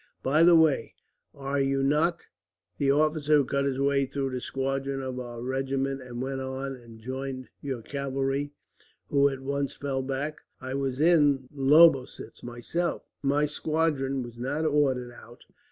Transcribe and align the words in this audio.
"By 0.23 0.41
the 0.41 0.55
way, 0.55 0.95
are 1.35 1.59
you 1.59 1.83
not 1.83 2.21
the 2.79 2.89
officer 2.91 3.35
who 3.35 3.45
cut 3.45 3.65
his 3.65 3.77
way 3.79 4.07
through 4.07 4.31
the 4.31 4.41
squadron 4.41 4.99
of 4.99 5.19
our 5.19 5.43
regiment, 5.43 6.01
and 6.01 6.19
went 6.23 6.41
on 6.41 6.75
and 6.75 6.99
joined 6.99 7.49
your 7.61 7.83
cavalry, 7.83 8.49
who 9.09 9.29
at 9.29 9.41
once 9.41 9.75
fell 9.75 10.01
back? 10.01 10.39
I 10.59 10.73
was 10.73 10.99
in 10.99 11.47
Lobositz, 11.53 12.41
myself. 12.41 13.03
My 13.21 13.45
squadron 13.45 14.23
was 14.23 14.39
not 14.39 14.65
ordered 14.65 15.11
out. 15.11 15.43